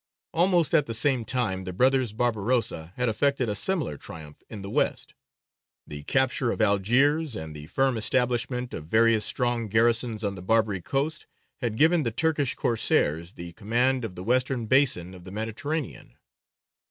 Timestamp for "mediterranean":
15.31-16.15